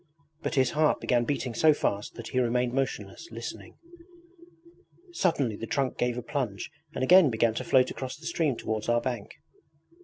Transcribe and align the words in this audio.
But 0.41 0.55
his 0.55 0.71
heart 0.71 0.99
began 0.99 1.25
beating 1.25 1.53
so 1.53 1.75
fast 1.75 2.15
that 2.15 2.29
he 2.29 2.39
remained 2.39 2.73
motionless, 2.73 3.27
listening. 3.29 3.77
Suddenly 5.11 5.57
the 5.57 5.67
trunk 5.67 5.99
gave 5.99 6.17
a 6.17 6.23
plunge 6.23 6.71
and 6.95 7.03
again 7.03 7.29
began 7.29 7.53
to 7.53 7.63
float 7.63 7.91
across 7.91 8.17
the 8.17 8.25
stream 8.25 8.55
towards 8.57 8.89
our 8.89 8.99
bank. 8.99 9.29